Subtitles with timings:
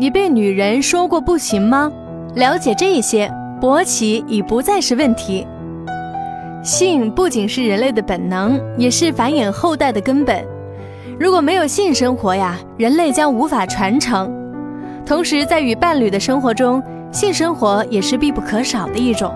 [0.00, 1.90] 你被女人说过不行吗？
[2.36, 3.28] 了解这些，
[3.60, 5.44] 勃起已不再是问题。
[6.62, 10.44] 性不仅是人类的本能，也是繁衍后代的根本。
[11.18, 14.32] 如果没有性生活呀，人类将无法传承。
[15.04, 19.34] 同时，在与伴侣的生活中，性生活也是必不可少的一种。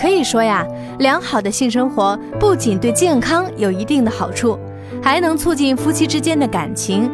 [0.00, 0.66] 可以说呀，
[0.98, 4.58] 良好的性生活不仅对健康有一定的好处，
[5.02, 7.10] 还能促进夫妻之间的感情。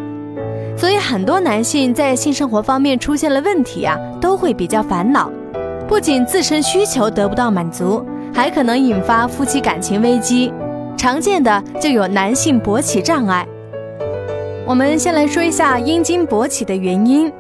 [0.77, 5.31] 所以，很多男性在性生活方面出现了问题啊，都会比较烦恼。
[5.89, 10.53] 不仅自身需求得不到满足，还可能引发夫妻感情危机。
[10.97, 13.47] 常见的就有男性勃起障碍。
[14.67, 17.33] 我们先来说一下阴茎勃起的原因。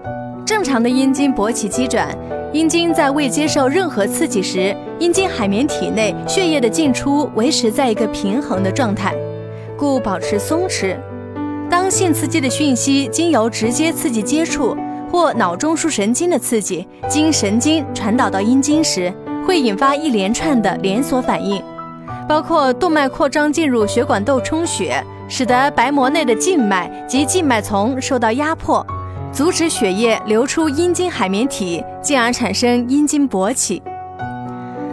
[0.46, 2.08] 正常的阴茎勃起机转，
[2.52, 9.14] 阴茎在未接受任何刺激时，阴茎海绵体内血液的进出维持在一个平衡的状态，
[9.76, 10.96] 故保持松弛。
[11.68, 14.76] 当性刺激的讯息经由直接刺激接触
[15.10, 19.12] 或脑中枢神经的刺激经神经传导到阴茎时，
[19.46, 21.62] 会引发一连串的连锁反应，
[22.28, 28.84] 包括动脉扩张进入血管窦充血，使得白膜内的静脉及静脉丛受到压迫，
[29.32, 33.82] 阻止血液流出阴茎海绵体，进而产生阴茎勃起。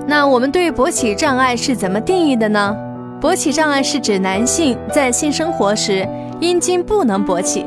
[0.06, 2.76] 那我们对勃起障碍是怎么定义的呢？
[3.22, 6.08] 勃起障碍是指男性在性生活时。
[6.44, 7.66] 阴茎不能勃起，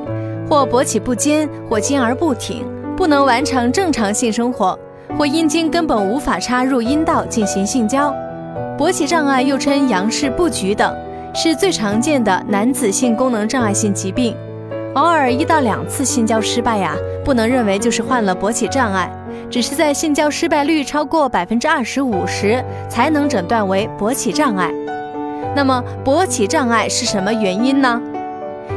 [0.51, 2.63] 或勃起不坚，或坚而不挺，
[2.95, 4.79] 不能完成正常性生活，
[5.17, 8.15] 或阴茎根本无法插入阴道进行性交。
[8.77, 10.95] 勃起障碍又称杨氏不举等，
[11.35, 14.37] 是最常见的男子性功能障碍性疾病。
[14.95, 16.95] 偶尔一到两次性交失败呀，
[17.25, 19.11] 不能认为就是患了勃起障碍，
[19.49, 24.71] 只是在性交失败率超过百分之二十五时，才能诊断为勃起障碍。
[25.55, 27.99] 那么勃起障碍是什么原因呢？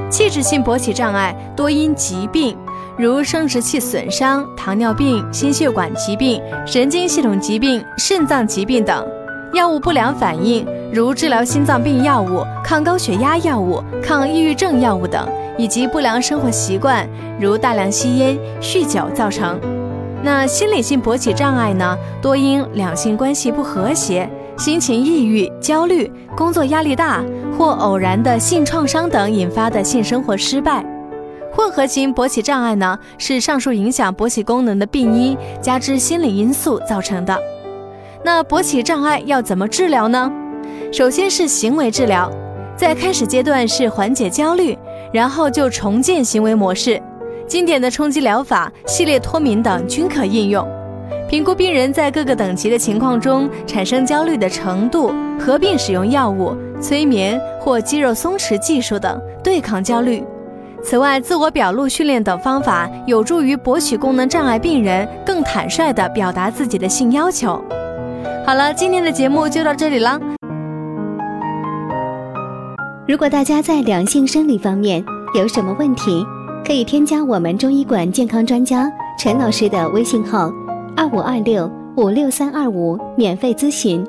[0.10, 2.58] 器质性勃起障碍多因疾病，
[2.98, 9.04] 如生殖器损伤、糖尿病、心血管疾病、神经系统疾病、肾脏疾病等；
[9.54, 15.28] 药物不良反应，如治疗心脏病药物、抗高血压药物、抗抑郁症药物等；
[15.58, 17.08] 以及不良生活习惯，
[17.40, 19.60] 如大量吸烟、酗酒造成。
[20.22, 21.98] 那心理性勃起障碍呢？
[22.22, 24.30] 多因两性关系不和谐。
[24.60, 27.24] 心情抑郁、焦虑、工作压力大
[27.58, 30.86] 或偶然的性创伤等引发的性生活失败，
[31.50, 37.40] 混合型勃起障碍呢，是上述影响勃起功能的病因加之心理因素造成的。
[38.22, 40.30] 那勃起障碍要怎么治疗呢？
[40.92, 42.30] 首先是行为治疗，
[42.76, 44.78] 在开始阶段是缓解焦虑，
[45.14, 47.02] 然后就重建行为模式，
[47.48, 50.68] 经典的冲击疗法、系列脱敏等均可应用。
[51.30, 60.24] 评估病人在各个等级的情况中产生焦虑的程度，合并使用药物、催眠或肌肉松弛技术等对抗焦虑。
[60.84, 67.64] 此外，自我表露训练等方法有助于勃起功能障碍病人更坦率地表达自己的性要求。
[68.44, 70.20] 好了，今天的节目就到这里了。
[73.08, 75.04] 如果大家在两性生理方面
[75.36, 76.26] 有什么问题，
[76.66, 80.50] 可以添加我们中医馆健康专家陈老师的微信号。
[81.00, 84.06] 二五二六五六三二五，免费咨询。